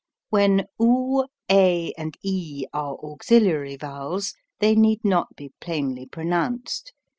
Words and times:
When 0.31 0.65
do, 0.79 1.27
a, 1.47 1.93
and 1.95 2.17
e 2.23 2.65
are 2.73 2.95
auxiliary 3.05 3.75
vowels, 3.75 4.33
they 4.57 4.73
need 4.73 5.01
not 5.05 5.35
be 5.35 5.51
plainly 5.59 6.07
pronounced. 6.07 6.93